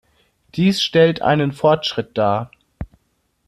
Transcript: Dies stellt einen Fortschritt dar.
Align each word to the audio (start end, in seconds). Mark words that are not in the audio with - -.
Dies 0.55 0.81
stellt 0.81 1.21
einen 1.21 1.51
Fortschritt 1.51 2.17
dar. 2.17 2.49